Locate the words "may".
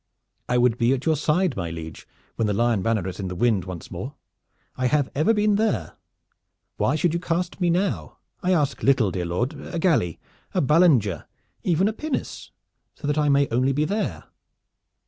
13.29-13.47